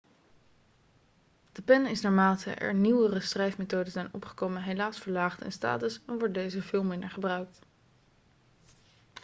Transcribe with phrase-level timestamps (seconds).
[1.51, 6.33] de pen is naarmate er nieuwere schrijfmethoden zijn opgekomen helaas verlaagd in status en wordt
[6.33, 7.59] deze veel minder gebruikt